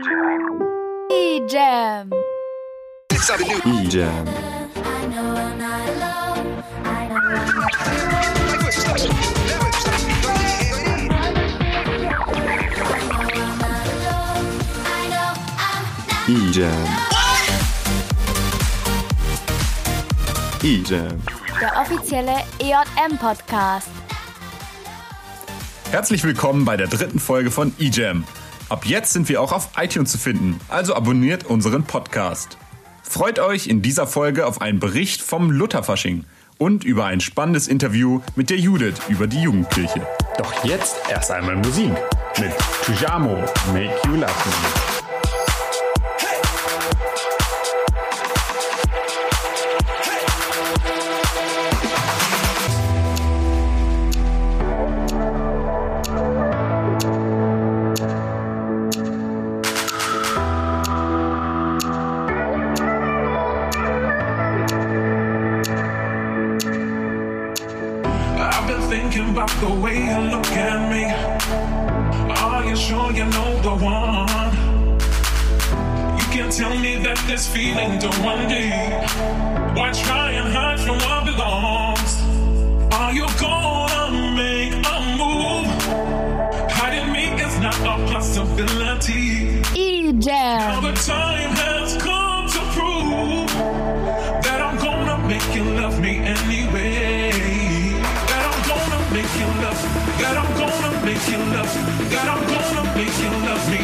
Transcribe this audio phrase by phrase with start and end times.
[0.00, 0.50] E-Jam.
[1.10, 2.10] E-Jam.
[16.28, 16.86] E-Jam.
[20.62, 21.22] E-Jam.
[21.58, 23.88] Der offizielle EJM-Podcast.
[25.90, 28.24] Herzlich willkommen bei der dritten Folge von eJam.
[28.68, 32.58] Ab jetzt sind wir auch auf iTunes zu finden, also abonniert unseren Podcast.
[33.02, 36.26] Freut euch in dieser Folge auf einen Bericht vom Lutherfasching
[36.58, 40.06] und über ein spannendes Interview mit der Judith über die Jugendkirche.
[40.36, 41.92] Doch jetzt erst einmal Musik
[42.38, 42.52] mit
[42.84, 43.36] Tujamo,
[43.72, 44.77] Make You Love Me.
[77.88, 79.76] Feeling don't.
[79.76, 82.12] Why try and hide from what belongs?
[82.92, 85.66] Are you gonna make a move?
[86.70, 89.62] Hiding me is not a possibility.
[90.20, 93.50] Now the time has come to prove
[94.42, 97.30] that I'm gonna make you love me anyway.
[98.28, 99.80] That I'm gonna make you love.
[100.20, 101.72] That I'm gonna make you love.
[102.10, 103.77] That I'm gonna make you love me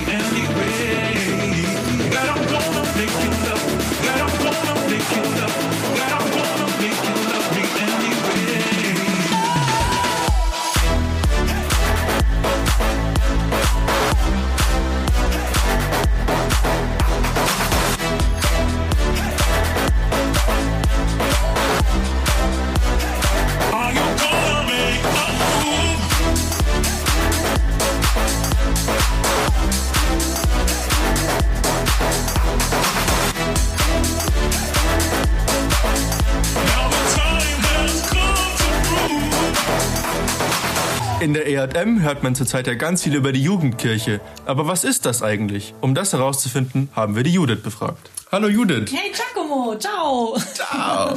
[41.54, 44.20] EJM hört man zurzeit ja ganz viel über die Jugendkirche.
[44.44, 45.72] Aber was ist das eigentlich?
[45.80, 48.10] Um das herauszufinden, haben wir die Judith befragt.
[48.32, 48.92] Hallo Judith.
[48.92, 50.36] Hey Giacomo, ciao.
[50.52, 51.16] Ciao.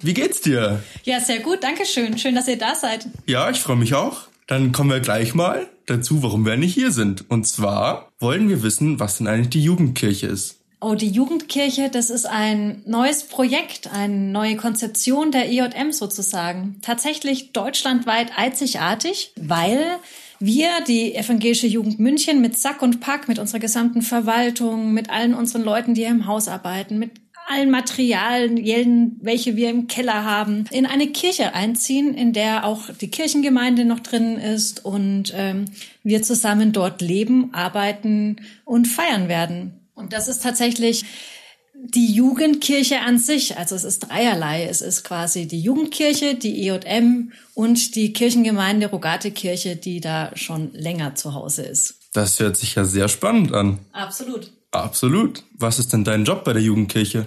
[0.00, 0.82] Wie geht's dir?
[1.04, 2.16] Ja, sehr gut, danke schön.
[2.16, 3.06] Schön, dass ihr da seid.
[3.26, 4.28] Ja, ich freue mich auch.
[4.46, 7.28] Dann kommen wir gleich mal dazu, warum wir nicht hier sind.
[7.28, 10.59] Und zwar wollen wir wissen, was denn eigentlich die Jugendkirche ist.
[10.82, 16.78] Oh, die Jugendkirche, das ist ein neues Projekt, eine neue Konzeption der EJM sozusagen.
[16.80, 19.84] Tatsächlich deutschlandweit einzigartig, weil
[20.38, 25.34] wir, die Evangelische Jugend München, mit Sack und Pack, mit unserer gesamten Verwaltung, mit allen
[25.34, 27.10] unseren Leuten, die hier im Haus arbeiten, mit
[27.46, 33.10] allen Materialien, welche wir im Keller haben, in eine Kirche einziehen, in der auch die
[33.10, 35.66] Kirchengemeinde noch drin ist und ähm,
[36.02, 39.79] wir zusammen dort leben, arbeiten und feiern werden.
[40.00, 41.04] Und das ist tatsächlich
[41.74, 43.56] die Jugendkirche an sich.
[43.56, 44.64] Also es ist dreierlei.
[44.64, 50.72] Es ist quasi die Jugendkirche, die EJM und die Kirchengemeinde Rogate Kirche, die da schon
[50.72, 51.94] länger zu Hause ist.
[52.12, 53.78] Das hört sich ja sehr spannend an.
[53.92, 54.52] Absolut.
[54.72, 55.44] Absolut.
[55.58, 57.26] Was ist denn dein Job bei der Jugendkirche?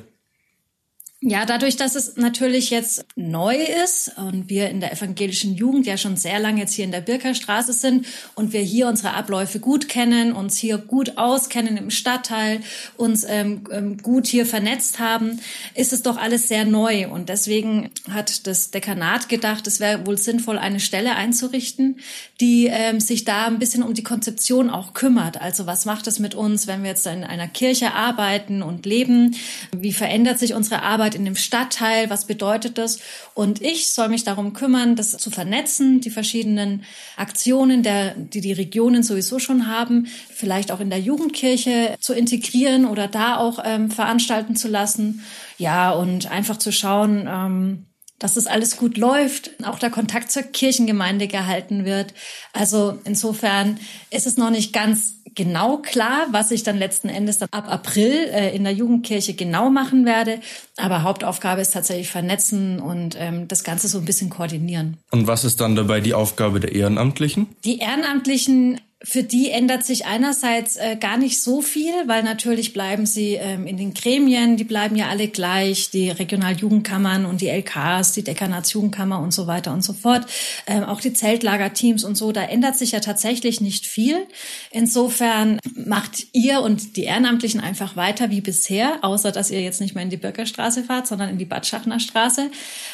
[1.25, 5.95] Ja, dadurch, dass es natürlich jetzt neu ist und wir in der evangelischen Jugend ja
[5.95, 9.87] schon sehr lange jetzt hier in der Birkerstraße sind und wir hier unsere Abläufe gut
[9.87, 12.59] kennen, uns hier gut auskennen im Stadtteil,
[12.97, 15.39] uns ähm, ähm, gut hier vernetzt haben,
[15.75, 17.07] ist es doch alles sehr neu.
[17.07, 22.01] Und deswegen hat das Dekanat gedacht, es wäre wohl sinnvoll, eine Stelle einzurichten,
[22.41, 25.39] die ähm, sich da ein bisschen um die Konzeption auch kümmert.
[25.39, 29.37] Also was macht es mit uns, wenn wir jetzt in einer Kirche arbeiten und leben?
[29.71, 32.09] Wie verändert sich unsere Arbeit in dem Stadtteil?
[32.09, 32.99] Was bedeutet das?
[33.33, 36.83] Und ich soll mich darum kümmern, das zu vernetzen, die verschiedenen
[37.17, 42.85] Aktionen, der, die die Regionen sowieso schon haben, vielleicht auch in der Jugendkirche zu integrieren
[42.85, 45.23] oder da auch ähm, veranstalten zu lassen.
[45.57, 47.85] Ja, und einfach zu schauen, ähm,
[48.23, 52.13] dass das alles gut läuft, auch der Kontakt zur Kirchengemeinde gehalten wird.
[52.53, 53.77] Also insofern
[54.11, 58.11] ist es noch nicht ganz genau klar, was ich dann letzten Endes dann ab April
[58.11, 60.39] äh, in der Jugendkirche genau machen werde.
[60.77, 64.97] Aber Hauptaufgabe ist tatsächlich vernetzen und ähm, das Ganze so ein bisschen koordinieren.
[65.11, 67.47] Und was ist dann dabei die Aufgabe der Ehrenamtlichen?
[67.63, 73.05] Die Ehrenamtlichen für die ändert sich einerseits äh, gar nicht so viel, weil natürlich bleiben
[73.05, 78.13] sie ähm, in den Gremien, die bleiben ja alle gleich, die Regionaljugendkammern und die LKs,
[78.13, 80.25] die Dekanatsjugendkammer und so weiter und so fort,
[80.67, 84.25] ähm, auch die Zeltlagerteams und so, da ändert sich ja tatsächlich nicht viel.
[84.71, 89.95] Insofern macht ihr und die Ehrenamtlichen einfach weiter wie bisher, außer dass ihr jetzt nicht
[89.95, 92.49] mehr in die Bürgerstraße fahrt, sondern in die Bad Schachner Straße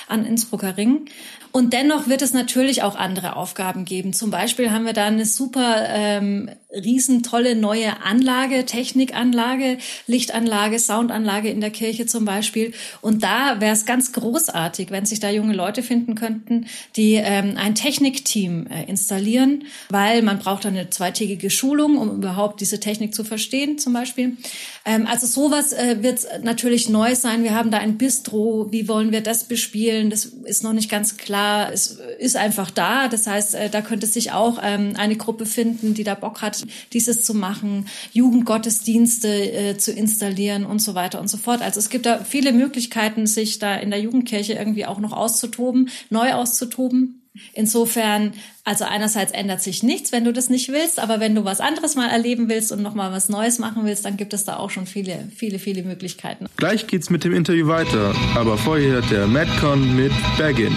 [0.07, 1.05] an Innsbrucker Ring.
[1.51, 4.13] Und dennoch wird es natürlich auch andere Aufgaben geben.
[4.13, 11.61] Zum Beispiel haben wir da eine super ähm, riesentolle neue Anlage, Technikanlage, Lichtanlage, Soundanlage in
[11.61, 12.73] der Kirche zum Beispiel.
[13.01, 17.55] Und da wäre es ganz großartig, wenn sich da junge Leute finden könnten, die ähm,
[17.57, 23.23] ein Technikteam äh, installieren, weil man braucht eine zweitägige Schulung, um überhaupt diese Technik zu
[23.23, 24.37] verstehen zum Beispiel.
[24.85, 27.43] Ähm, also sowas äh, wird natürlich neu sein.
[27.43, 28.67] Wir haben da ein Bistro.
[28.71, 30.11] Wie wollen wir das bespielen?
[30.11, 31.73] Das ist noch nicht ganz klar.
[31.73, 33.07] Es ist einfach da.
[33.07, 36.58] Das heißt, äh, da könnte sich auch ähm, eine Gruppe finden, die da Bock hat,
[36.93, 41.61] dieses zu machen, Jugendgottesdienste äh, zu installieren und so weiter und so fort.
[41.61, 45.89] Also es gibt da viele Möglichkeiten, sich da in der Jugendkirche irgendwie auch noch auszutoben,
[46.09, 47.19] neu auszutoben.
[47.53, 48.33] Insofern,
[48.63, 51.95] also einerseits ändert sich nichts, wenn du das nicht willst, aber wenn du was anderes
[51.95, 54.85] mal erleben willst und nochmal was Neues machen willst, dann gibt es da auch schon
[54.85, 56.47] viele, viele, viele Möglichkeiten.
[56.57, 60.75] Gleich geht's mit dem Interview weiter, aber vorher der Madcon mit Baggin.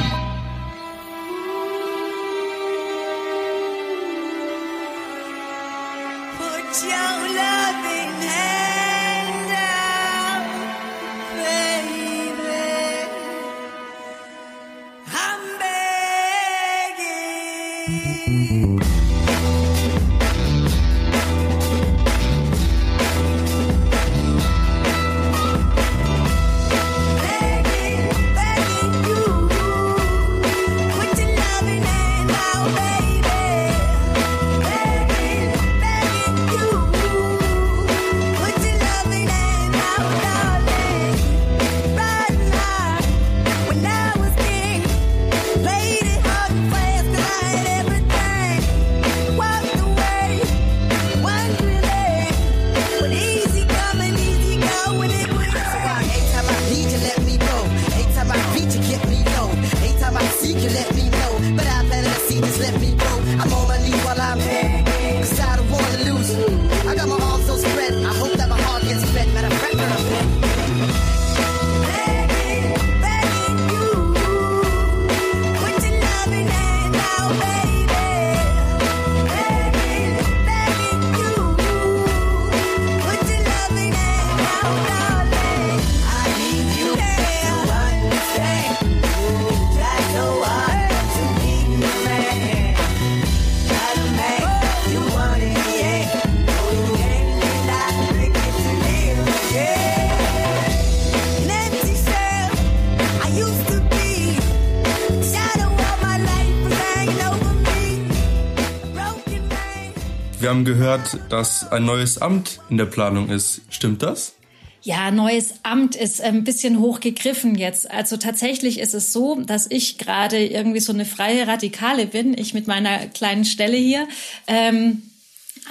[110.53, 113.63] Haben gehört, dass ein neues Amt in der Planung ist.
[113.71, 114.35] Stimmt das?
[114.83, 117.91] Ja, neues Amt ist ein bisschen hochgegriffen jetzt.
[117.91, 122.53] Also tatsächlich ist es so, dass ich gerade irgendwie so eine freie Radikale bin, ich
[122.53, 124.07] mit meiner kleinen Stelle hier.
[124.47, 125.01] Ähm,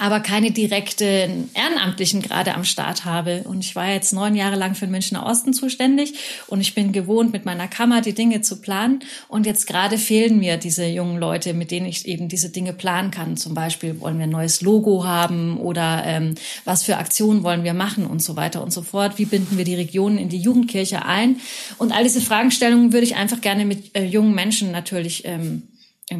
[0.02, 3.44] aber keine direkten Ehrenamtlichen gerade am Start habe.
[3.44, 6.14] Und ich war jetzt neun Jahre lang für den Münchner Osten zuständig
[6.48, 9.04] und ich bin gewohnt, mit meiner Kammer die Dinge zu planen.
[9.28, 13.12] Und jetzt gerade fehlen mir diese jungen Leute, mit denen ich eben diese Dinge planen
[13.12, 13.36] kann.
[13.36, 16.34] Zum Beispiel wollen wir ein neues Logo haben oder ähm,
[16.64, 19.18] was für Aktionen wollen wir machen und so weiter und so fort.
[19.18, 21.36] Wie binden wir die Regionen in die Jugendkirche ein?
[21.78, 25.62] Und all diese Fragestellungen würde ich einfach gerne mit äh, jungen Menschen natürlich ähm,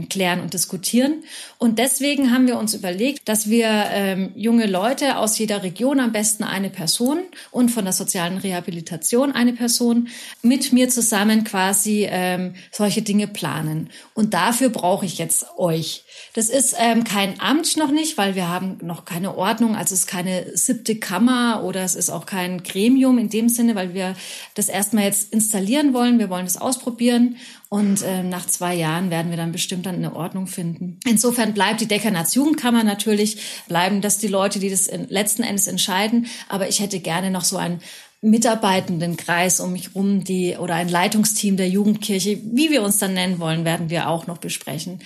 [0.08, 1.22] klären und diskutieren.
[1.58, 6.12] Und deswegen haben wir uns überlegt, dass wir ähm, junge Leute aus jeder Region, am
[6.12, 7.20] besten eine Person
[7.50, 10.08] und von der sozialen Rehabilitation eine Person,
[10.42, 13.90] mit mir zusammen quasi ähm, solche Dinge planen.
[14.14, 16.04] Und dafür brauche ich jetzt euch.
[16.34, 19.76] Das ist ähm, kein Amt noch nicht, weil wir haben noch keine Ordnung.
[19.76, 23.74] Also es ist keine siebte Kammer oder es ist auch kein Gremium in dem Sinne,
[23.74, 24.14] weil wir
[24.54, 26.18] das erstmal jetzt installieren wollen.
[26.18, 27.36] Wir wollen das ausprobieren
[27.72, 31.00] und ähm, nach zwei Jahren werden wir dann bestimmt dann eine Ordnung finden.
[31.06, 36.26] Insofern bleibt die Dekanatsjugendkammer natürlich, bleiben das die Leute, die das letzten Endes entscheiden.
[36.50, 37.80] Aber ich hätte gerne noch so ein
[38.22, 43.14] mitarbeitenden Kreis um mich rum, die oder ein Leitungsteam der Jugendkirche, wie wir uns dann
[43.14, 45.00] nennen wollen, werden wir auch noch besprechen.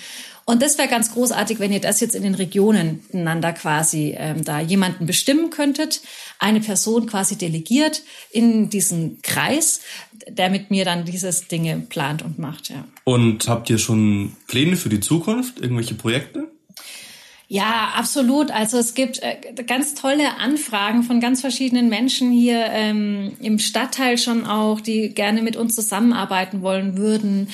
[0.45, 4.45] Und das wäre ganz großartig, wenn ihr das jetzt in den Regionen einander quasi ähm,
[4.45, 6.03] da jemanden bestimmen könntet,
[6.39, 9.81] eine Person quasi delegiert in diesen Kreis,
[10.29, 12.69] der mit mir dann dieses Dinge plant und macht.
[12.69, 12.85] Ja.
[13.03, 15.59] Und habt ihr schon Pläne für die Zukunft?
[15.59, 16.49] Irgendwelche Projekte?
[17.49, 18.51] Ja, absolut.
[18.51, 19.37] Also es gibt äh,
[19.67, 25.43] ganz tolle Anfragen von ganz verschiedenen Menschen hier ähm, im Stadtteil schon auch, die gerne
[25.43, 27.49] mit uns zusammenarbeiten wollen würden.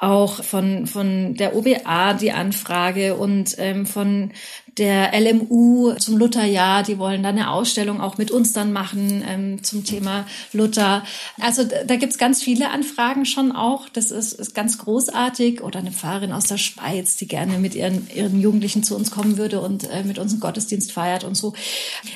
[0.00, 4.32] Auch von, von der OBA die Anfrage und ähm, von
[4.78, 6.82] der LMU zum Lutherjahr.
[6.82, 11.04] Die wollen dann eine Ausstellung auch mit uns dann machen ähm, zum Thema Luther.
[11.40, 13.88] Also da, da gibt's ganz viele Anfragen schon auch.
[13.88, 15.62] Das ist, ist ganz großartig.
[15.62, 19.36] Oder eine Pfarrerin aus der Schweiz, die gerne mit ihren, ihren Jugendlichen zu uns kommen
[19.36, 21.54] würde und äh, mit uns einen Gottesdienst feiert und so.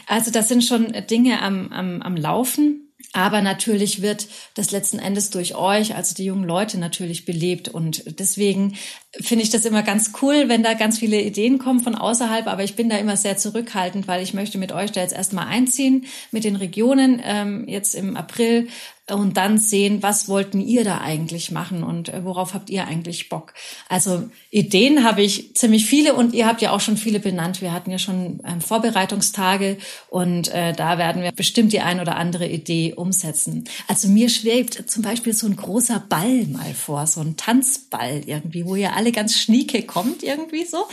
[0.07, 2.82] Also das sind schon Dinge am, am, am Laufen.
[3.13, 7.69] Aber natürlich wird das letzten Endes durch euch, also die jungen Leute, natürlich belebt.
[7.69, 8.77] Und deswegen
[9.21, 12.47] finde ich das immer ganz cool, wenn da ganz viele Ideen kommen von außerhalb.
[12.47, 15.47] Aber ich bin da immer sehr zurückhaltend, weil ich möchte mit euch da jetzt erstmal
[15.47, 18.69] einziehen, mit den Regionen ähm, jetzt im April
[19.11, 23.29] und dann sehen, was wollten ihr da eigentlich machen und äh, worauf habt ihr eigentlich
[23.29, 23.53] Bock.
[23.89, 27.61] Also Ideen habe ich ziemlich viele und ihr habt ja auch schon viele benannt.
[27.61, 29.77] Wir hatten ja schon ähm, Vorbereitungstage
[30.09, 33.65] und äh, da werden wir bestimmt die ein oder andere Idee umsetzen.
[33.89, 38.65] Also mir schwebt zum Beispiel so ein großer Ball mal vor, so ein Tanzball irgendwie,
[38.67, 40.87] wo ihr alle ganz schnieke kommt irgendwie so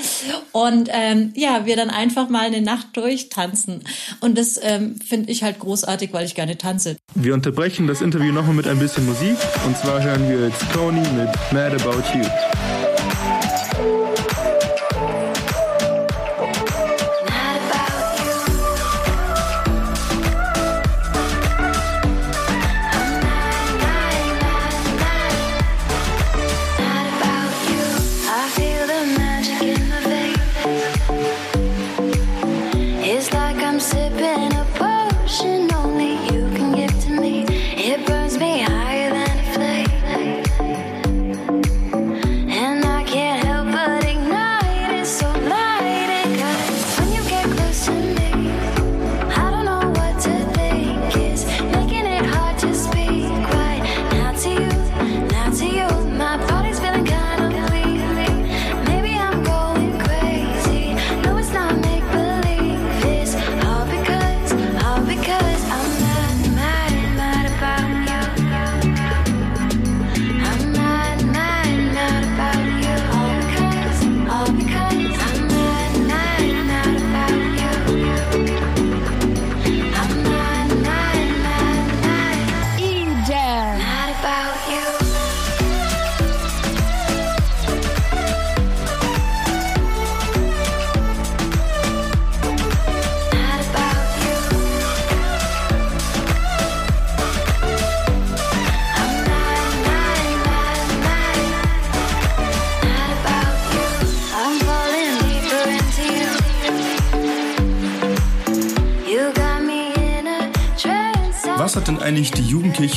[0.52, 3.84] und ähm, ja, wir dann einfach mal eine Nacht durchtanzen
[4.20, 6.98] und das ähm, finde ich halt großartig, weil ich gerne tanze.
[7.14, 9.38] Wir unterbrechen das Interview nochmal mit ein bisschen Musik.
[9.66, 12.24] Und zwar hören wir jetzt Tony mit Mad About You.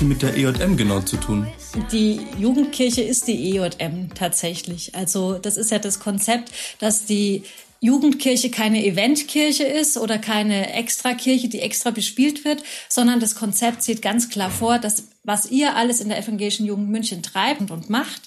[0.03, 1.47] Jugendkirche mit der EJM genau zu tun?
[1.91, 4.95] Die Jugendkirche ist die EJM tatsächlich.
[4.95, 7.45] Also das ist ja das Konzept, dass die
[7.81, 14.03] Jugendkirche keine Eventkirche ist oder keine Extrakirche, die extra bespielt wird, sondern das Konzept sieht
[14.03, 18.23] ganz klar vor, dass was ihr alles in der evangelischen Jugend München treibt und macht,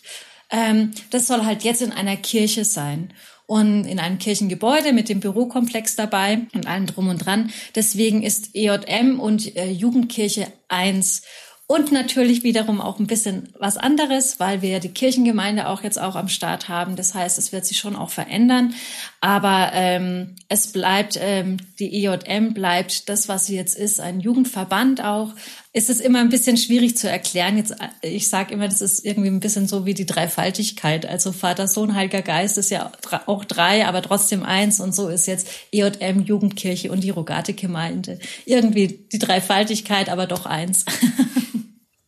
[0.50, 3.14] ähm, das soll halt jetzt in einer Kirche sein
[3.48, 7.52] und in einem Kirchengebäude mit dem Bürokomplex dabei und allem drum und dran.
[7.76, 11.22] Deswegen ist EJM und äh, Jugendkirche eins.
[11.68, 16.16] Und natürlich wiederum auch ein bisschen was anderes, weil wir die Kirchengemeinde auch jetzt auch
[16.16, 16.96] am Start haben.
[16.96, 18.76] Das heißt, es wird sich schon auch verändern.
[19.20, 25.04] Aber ähm, es bleibt, ähm, die EJM bleibt das, was sie jetzt ist, ein Jugendverband
[25.04, 25.34] auch.
[25.74, 27.58] Ist es immer ein bisschen schwierig zu erklären.
[27.58, 31.08] Jetzt, äh, ich sage immer, das ist irgendwie ein bisschen so wie die Dreifaltigkeit.
[31.08, 32.92] Also Vater, Sohn, Heiliger Geist ist ja
[33.26, 34.80] auch drei, aber trotzdem eins.
[34.80, 38.20] Und so ist jetzt EJM, Jugendkirche und die Rogate-Gemeinde.
[38.46, 40.86] Irgendwie die Dreifaltigkeit, aber doch eins.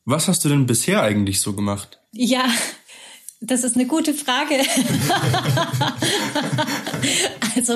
[0.09, 1.99] Was hast du denn bisher eigentlich so gemacht?
[2.13, 2.45] Ja,
[3.41, 4.55] das ist eine gute Frage.
[7.57, 7.73] also,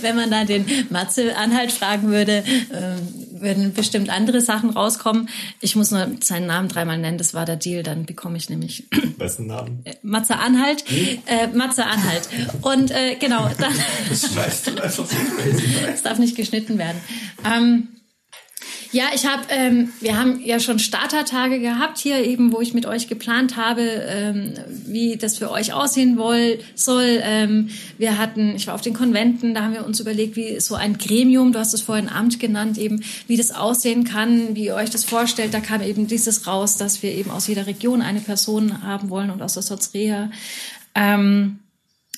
[0.00, 2.96] wenn man da den Matze Anhalt fragen würde, ähm,
[3.38, 5.28] würden bestimmt andere Sachen rauskommen.
[5.60, 8.88] Ich muss nur seinen Namen dreimal nennen, das war der Deal, dann bekomme ich nämlich
[9.18, 9.84] Besten Namen.
[10.00, 10.86] Matze Anhalt.
[11.26, 12.30] Äh, Matze Anhalt.
[12.62, 13.74] Und äh, genau, dann.
[14.08, 15.04] Das schneidest du einfach so
[15.36, 15.64] crazy.
[15.92, 16.98] Es darf nicht geschnitten werden.
[17.44, 17.88] Ähm,
[18.94, 22.86] ja, ich habe, ähm, wir haben ja schon Startertage gehabt hier eben, wo ich mit
[22.86, 24.54] euch geplant habe, ähm,
[24.86, 27.18] wie das für euch aussehen woll, soll.
[27.22, 30.76] Ähm, wir hatten, ich war auf den Konventen, da haben wir uns überlegt, wie so
[30.76, 34.76] ein Gremium, du hast es vorhin Amt genannt, eben, wie das aussehen kann, wie ihr
[34.76, 35.54] euch das vorstellt.
[35.54, 39.30] Da kam eben dieses raus, dass wir eben aus jeder Region eine Person haben wollen
[39.30, 40.30] und aus der Sotzrea.
[40.94, 41.58] Ähm,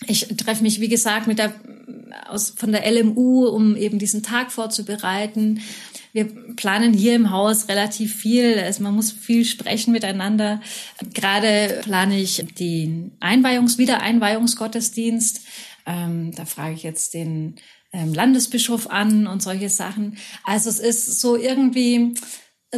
[0.06, 1.54] ich treffe mich, wie gesagt, mit der
[2.28, 5.60] aus, von der LMU, um eben diesen Tag vorzubereiten.
[6.12, 8.58] Wir planen hier im Haus relativ viel.
[8.58, 10.60] Also man muss viel sprechen miteinander.
[11.12, 15.42] Gerade plane ich den Einweihungs-, Wiedereinweihungsgottesdienst.
[15.84, 17.56] Ähm, da frage ich jetzt den
[17.92, 20.16] ähm, Landesbischof an und solche Sachen.
[20.44, 22.14] Also es ist so irgendwie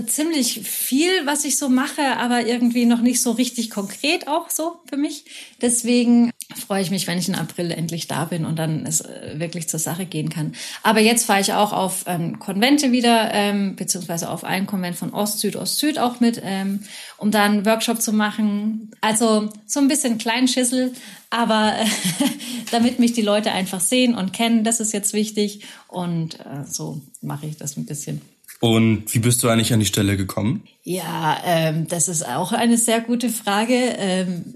[0.07, 4.81] ziemlich viel, was ich so mache, aber irgendwie noch nicht so richtig konkret auch so
[4.89, 5.25] für mich.
[5.61, 6.31] Deswegen
[6.67, 9.69] freue ich mich, wenn ich im April endlich da bin und dann es äh, wirklich
[9.69, 10.55] zur Sache gehen kann.
[10.83, 15.13] Aber jetzt fahre ich auch auf ähm, Konvente wieder, ähm, beziehungsweise auf einen Konvent von
[15.13, 16.81] Ost, Süd, Ost, Süd auch mit, ähm,
[17.19, 18.91] um da einen Workshop zu machen.
[19.01, 20.93] Also so ein bisschen Kleinschissel,
[21.31, 21.87] aber äh,
[22.71, 25.65] damit mich die Leute einfach sehen und kennen, das ist jetzt wichtig.
[25.87, 28.23] Und äh, so mache ich das ein bisschen.
[28.61, 30.65] Und wie bist du eigentlich an die Stelle gekommen?
[30.83, 33.75] Ja, ähm, das ist auch eine sehr gute Frage.
[33.99, 34.55] Ähm,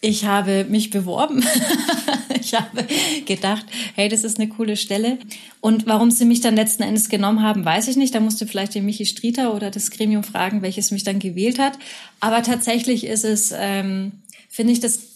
[0.00, 1.44] ich habe mich beworben.
[2.40, 2.86] ich habe
[3.24, 5.18] gedacht, hey, das ist eine coole Stelle.
[5.60, 8.14] Und warum sie mich dann letzten Endes genommen haben, weiß ich nicht.
[8.14, 11.78] Da musste vielleicht den Michi Strieter oder das Gremium fragen, welches mich dann gewählt hat.
[12.20, 14.12] Aber tatsächlich ist es, ähm,
[14.48, 15.11] finde ich das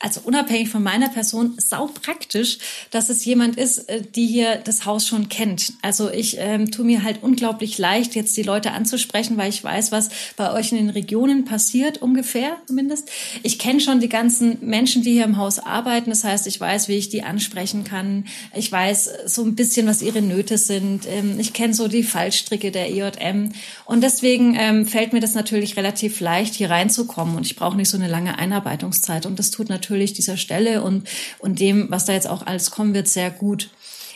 [0.00, 2.58] also unabhängig von meiner Person, sau praktisch,
[2.90, 5.74] dass es jemand ist, äh, die hier das Haus schon kennt.
[5.82, 9.92] Also ich ähm, tue mir halt unglaublich leicht, jetzt die Leute anzusprechen, weil ich weiß,
[9.92, 13.10] was bei euch in den Regionen passiert, ungefähr zumindest.
[13.42, 16.08] Ich kenne schon die ganzen Menschen, die hier im Haus arbeiten.
[16.08, 18.24] Das heißt, ich weiß, wie ich die ansprechen kann.
[18.54, 21.06] Ich weiß so ein bisschen, was ihre Nöte sind.
[21.06, 23.52] Ähm, ich kenne so die Fallstricke der EJM.
[23.84, 27.36] Und deswegen ähm, fällt mir das natürlich relativ leicht, hier reinzukommen.
[27.36, 29.26] Und ich brauche nicht so eine lange Einarbeitungszeit.
[29.26, 32.94] Und das tut natürlich dieser Stelle und, und dem, was da jetzt auch alles kommen
[32.94, 33.70] wird, sehr gut.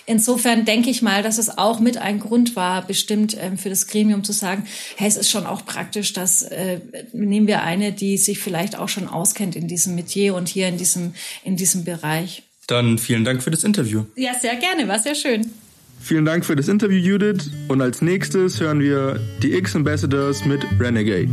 [0.06, 3.86] Insofern denke ich mal, dass es auch mit ein Grund war, bestimmt ähm, für das
[3.86, 4.66] Gremium zu sagen,
[4.96, 6.80] hey, es ist schon auch praktisch, dass äh,
[7.12, 10.76] nehmen wir eine, die sich vielleicht auch schon auskennt in diesem Metier und hier in
[10.76, 12.42] diesem, in diesem Bereich.
[12.66, 14.04] Dann vielen Dank für das Interview.
[14.16, 15.50] Ja, sehr gerne, war sehr schön.
[16.00, 17.50] Vielen Dank für das Interview, Judith.
[17.68, 21.32] Und als nächstes hören wir die X-Ambassadors mit Renegade.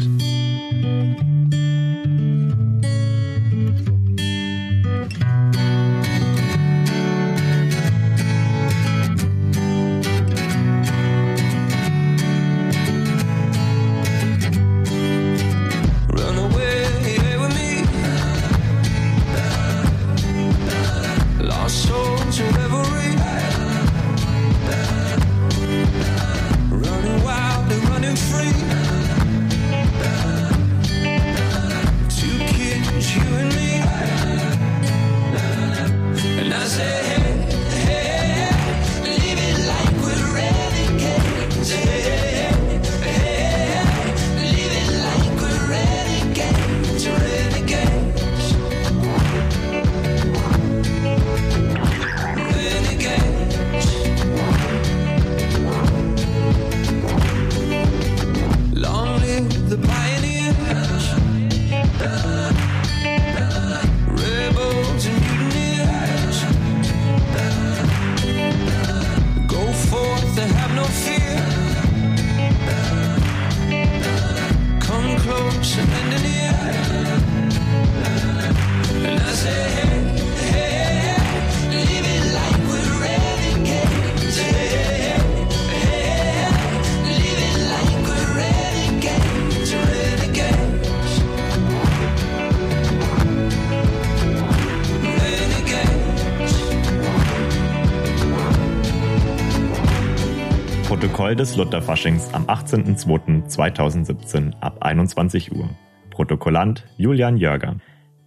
[101.31, 105.69] Protokoll des Lutherfaschings am 18.02.2017 ab 21 Uhr.
[106.09, 107.77] Protokollant Julian Jörger.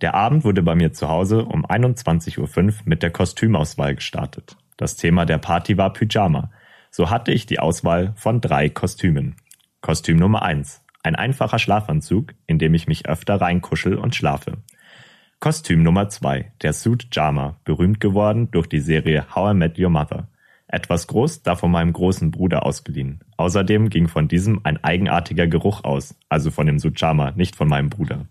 [0.00, 2.48] Der Abend wurde bei mir zu Hause um 21.05 Uhr
[2.86, 4.56] mit der Kostümauswahl gestartet.
[4.78, 6.50] Das Thema der Party war Pyjama.
[6.90, 9.36] So hatte ich die Auswahl von drei Kostümen.
[9.82, 10.82] Kostüm Nummer 1.
[11.02, 14.62] Ein einfacher Schlafanzug, in dem ich mich öfter reinkuschel und schlafe.
[15.40, 16.52] Kostüm Nummer 2.
[16.62, 20.28] Der Suit Jama, berühmt geworden durch die Serie How I Met Your Mother.
[20.74, 23.20] Etwas groß, da von meinem großen Bruder ausgeliehen.
[23.36, 27.90] Außerdem ging von diesem ein eigenartiger Geruch aus, also von dem Sujama, nicht von meinem
[27.90, 28.26] Bruder.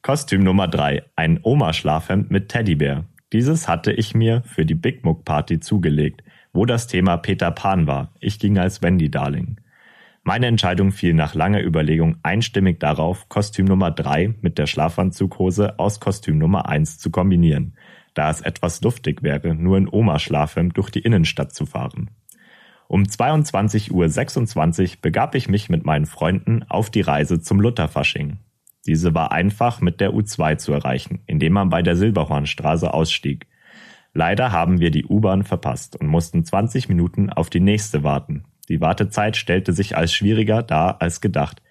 [0.00, 1.02] Kostüm Nummer 3.
[1.16, 3.06] Ein Oma-Schlafhemd mit Teddybär.
[3.32, 7.88] Dieses hatte ich mir für die Big Muck Party zugelegt, wo das Thema Peter Pan
[7.88, 8.14] war.
[8.20, 9.60] Ich ging als Wendy Darling.
[10.22, 15.98] Meine Entscheidung fiel nach langer Überlegung einstimmig darauf, Kostüm Nummer 3 mit der Schlafanzughose aus
[15.98, 17.74] Kostüm Nummer 1 zu kombinieren,
[18.18, 22.10] da es etwas luftig wäre, nur in Oma-Schlafhemd durch die Innenstadt zu fahren.
[22.88, 28.38] Um 22.26 Uhr begab ich mich mit meinen Freunden auf die Reise zum Lutherfasching.
[28.86, 33.46] Diese war einfach mit der U2 zu erreichen, indem man bei der Silberhornstraße ausstieg.
[34.14, 38.46] Leider haben wir die U-Bahn verpasst und mussten 20 Minuten auf die nächste warten.
[38.68, 41.62] Die Wartezeit stellte sich als schwieriger dar als gedacht.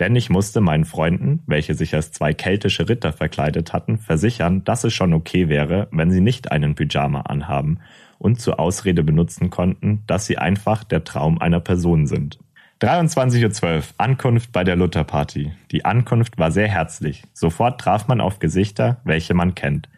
[0.00, 4.84] Denn ich musste meinen Freunden, welche sich als zwei keltische Ritter verkleidet hatten, versichern, dass
[4.84, 7.78] es schon okay wäre, wenn sie nicht einen Pyjama anhaben
[8.18, 12.38] und zur Ausrede benutzen konnten, dass sie einfach der Traum einer Person sind.
[12.80, 15.52] 23.12 Uhr, Ankunft bei der Lutherparty.
[15.70, 17.22] Die Ankunft war sehr herzlich.
[17.32, 19.88] Sofort traf man auf Gesichter, welche man kennt.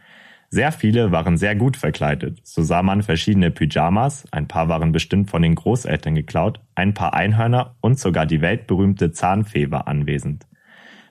[0.56, 2.40] Sehr viele waren sehr gut verkleidet.
[2.42, 7.12] So sah man verschiedene Pyjamas, ein paar waren bestimmt von den Großeltern geklaut, ein paar
[7.12, 10.46] Einhörner und sogar die weltberühmte Zahnfee war anwesend.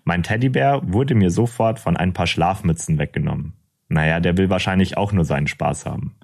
[0.03, 3.53] Mein Teddybär wurde mir sofort von ein paar Schlafmützen weggenommen.
[3.87, 6.15] Naja, der will wahrscheinlich auch nur seinen Spaß haben.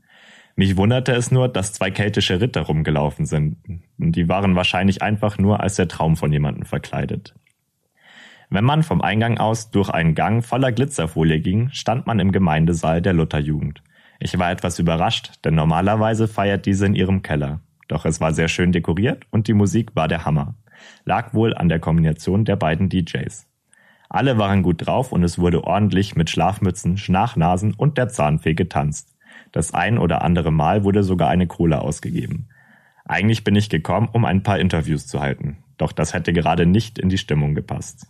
[0.56, 3.58] Mich wunderte es nur, dass zwei keltische Ritter rumgelaufen sind.
[4.00, 7.36] Die waren wahrscheinlich einfach nur als der Traum von jemandem verkleidet.
[8.54, 13.02] Wenn man vom Eingang aus durch einen Gang voller Glitzerfolie ging, stand man im Gemeindesaal
[13.02, 13.82] der Lutherjugend.
[14.20, 17.62] Ich war etwas überrascht, denn normalerweise feiert diese in ihrem Keller.
[17.88, 20.56] Doch es war sehr schön dekoriert und die Musik war der Hammer.
[21.06, 23.48] Lag wohl an der Kombination der beiden DJs.
[24.10, 29.16] Alle waren gut drauf und es wurde ordentlich mit Schlafmützen, Schnachnasen und der Zahnfee getanzt.
[29.54, 32.50] Das ein oder andere Mal wurde sogar eine Kohle ausgegeben.
[33.06, 35.64] Eigentlich bin ich gekommen, um ein paar Interviews zu halten.
[35.78, 38.08] Doch das hätte gerade nicht in die Stimmung gepasst.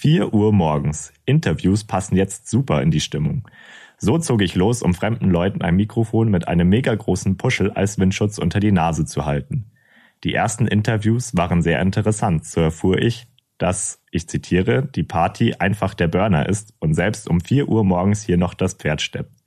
[0.00, 1.12] 4 Uhr morgens.
[1.26, 3.46] Interviews passen jetzt super in die Stimmung.
[3.98, 7.98] So zog ich los, um fremden Leuten ein Mikrofon mit einem mega großen Puschel als
[7.98, 9.72] Windschutz unter die Nase zu halten.
[10.24, 12.46] Die ersten Interviews waren sehr interessant.
[12.46, 13.26] So erfuhr ich,
[13.58, 18.22] dass, ich zitiere, die Party einfach der Burner ist und selbst um 4 Uhr morgens
[18.22, 19.39] hier noch das Pferd steppt.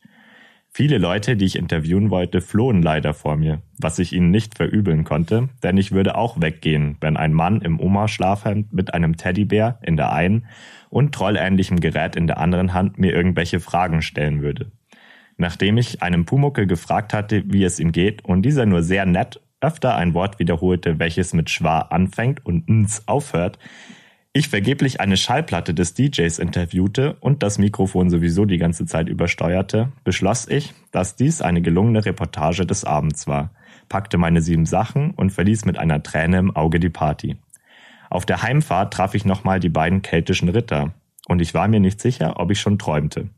[0.75, 5.03] Viele Leute, die ich interviewen wollte, flohen leider vor mir, was ich ihnen nicht verübeln
[5.03, 9.97] konnte, denn ich würde auch weggehen, wenn ein Mann im Oma-Schlafhemd mit einem Teddybär in
[9.97, 10.47] der einen
[10.89, 14.71] und trollähnlichem Gerät in der anderen Hand mir irgendwelche Fragen stellen würde.
[15.37, 19.41] Nachdem ich einem Pumuckel gefragt hatte, wie es ihm geht, und dieser nur sehr nett
[19.61, 23.59] öfter ein Wort wiederholte, welches mit schwa anfängt und ns aufhört,
[24.35, 29.91] ich vergeblich eine Schallplatte des DJs interviewte und das Mikrofon sowieso die ganze Zeit übersteuerte,
[30.03, 33.51] beschloss ich, dass dies eine gelungene Reportage des Abends war,
[33.89, 37.37] packte meine sieben Sachen und verließ mit einer Träne im Auge die Party.
[38.09, 40.93] Auf der Heimfahrt traf ich nochmal die beiden keltischen Ritter
[41.27, 43.29] und ich war mir nicht sicher, ob ich schon träumte.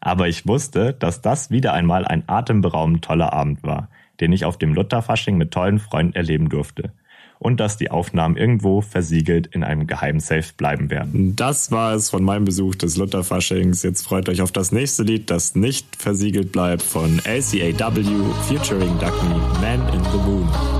[0.00, 3.88] Aber ich wusste, dass das wieder einmal ein atemberaubend toller Abend war,
[4.20, 6.92] den ich auf dem Lutherfasching mit tollen Freunden erleben durfte
[7.40, 11.34] und dass die Aufnahmen irgendwo versiegelt in einem geheimen Safe bleiben werden.
[11.34, 13.82] Das war es von meinem Besuch des Lutherfaschings.
[13.82, 18.04] Jetzt freut euch auf das nächste Lied, das nicht versiegelt bleibt, von LCAW
[18.46, 20.79] featuring Duck Me, Man in the Moon.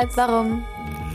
[0.00, 0.64] Wieso, weshalb, warum?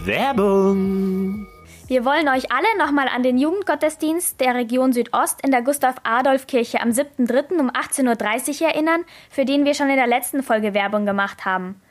[0.04, 1.48] Werbung!
[1.88, 6.90] Wir wollen euch alle nochmal an den Jugendgottesdienst der Region Südost in der Gustav-Adolf-Kirche am
[6.90, 7.60] 7.3.
[7.60, 11.82] um 18.30 Uhr erinnern, für den wir schon in der letzten Folge Werbung gemacht haben.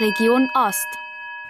[0.00, 0.86] Region Ost.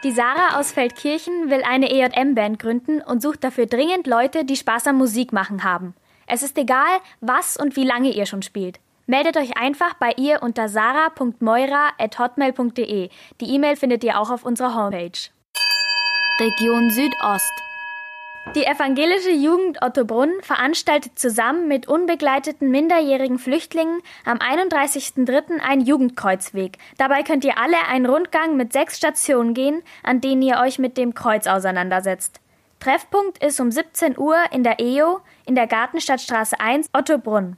[0.04, 4.88] Die Sarah aus Feldkirchen will eine EJM-Band gründen und sucht dafür dringend Leute, die Spaß
[4.88, 5.94] am Musik machen haben.
[6.26, 8.80] Es ist egal, was und wie lange ihr schon spielt.
[9.06, 13.10] Meldet euch einfach bei ihr unter sarah.meura.hotmail.de.
[13.40, 15.30] Die E-Mail findet ihr auch auf unserer Homepage.
[16.40, 17.52] Region Südost.
[18.54, 25.60] Die evangelische Jugend Ottobrunn veranstaltet zusammen mit unbegleiteten minderjährigen Flüchtlingen am 31.03.
[25.60, 26.78] einen Jugendkreuzweg.
[26.96, 30.96] Dabei könnt ihr alle einen Rundgang mit sechs Stationen gehen, an denen ihr euch mit
[30.96, 32.40] dem Kreuz auseinandersetzt.
[32.78, 37.56] Treffpunkt ist um 17 Uhr in der EO in der Gartenstadtstraße 1 Ottobrunn.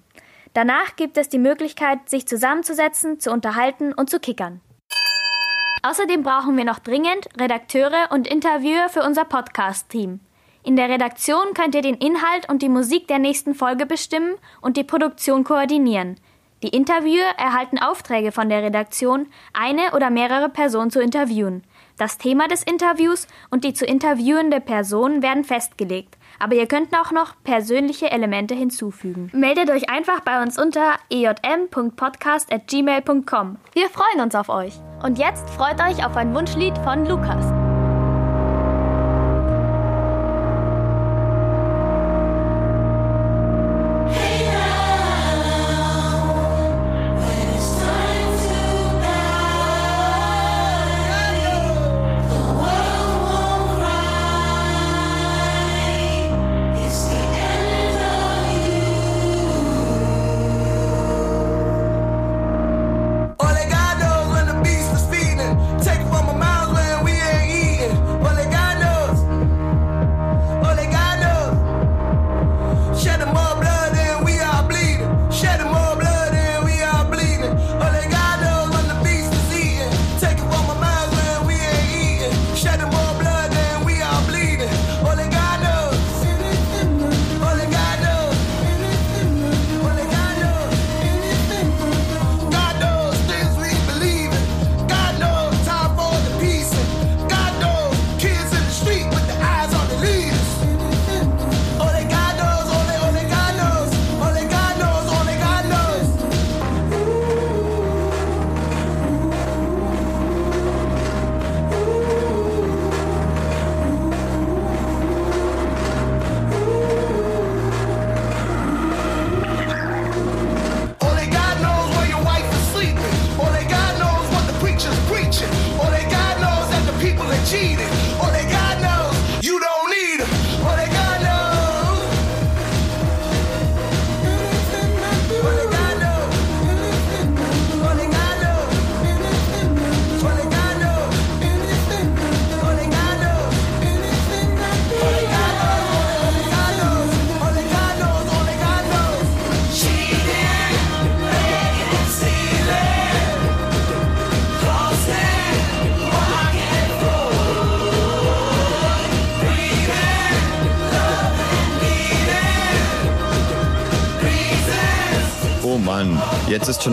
[0.55, 4.61] Danach gibt es die Möglichkeit, sich zusammenzusetzen, zu unterhalten und zu kickern.
[5.83, 10.21] Außerdem brauchen wir noch dringend Redakteure und Interviewer für unser Podcast-Team.
[10.65, 14.77] In der Redaktion könnt ihr den Inhalt und die Musik der nächsten Folge bestimmen und
[14.77, 16.17] die Produktion koordinieren.
[16.63, 21.63] Die Interviewer erhalten Aufträge von der Redaktion, eine oder mehrere Personen zu interviewen.
[21.97, 27.13] Das Thema des Interviews und die zu interviewende Person werden festgelegt, aber ihr könnt auch
[27.13, 29.29] noch persönliche Elemente hinzufügen.
[29.33, 33.57] Meldet euch einfach bei uns unter ejm.podcast.gmail.com.
[33.73, 34.81] Wir freuen uns auf euch.
[35.03, 37.68] Und jetzt freut euch auf ein Wunschlied von Lukas.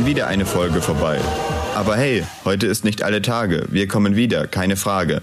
[0.05, 1.19] Wieder eine Folge vorbei.
[1.75, 3.65] Aber hey, heute ist nicht alle Tage.
[3.69, 5.21] Wir kommen wieder, keine Frage.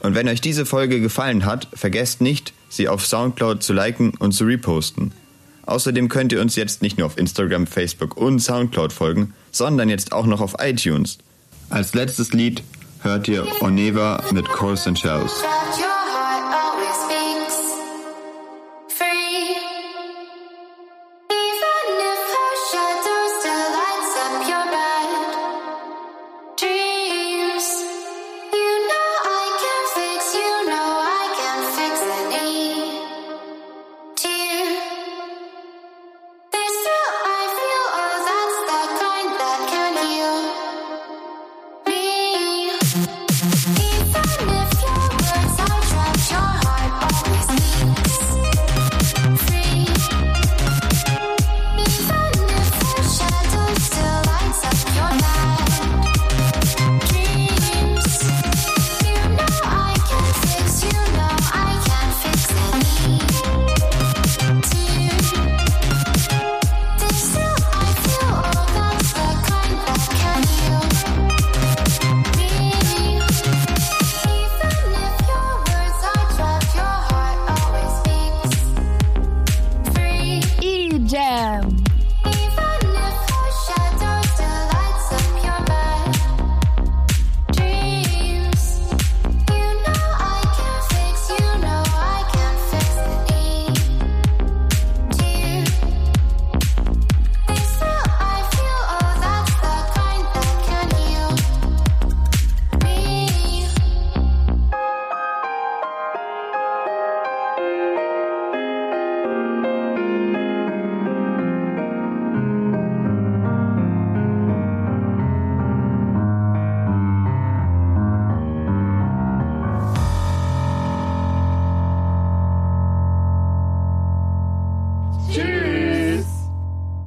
[0.00, 4.32] Und wenn euch diese Folge gefallen hat, vergesst nicht, sie auf Soundcloud zu liken und
[4.32, 5.12] zu reposten.
[5.66, 10.12] Außerdem könnt ihr uns jetzt nicht nur auf Instagram, Facebook und Soundcloud folgen, sondern jetzt
[10.12, 11.18] auch noch auf iTunes.
[11.70, 12.62] Als letztes Lied
[13.00, 15.42] hört ihr Oneva mit Coals and Shells.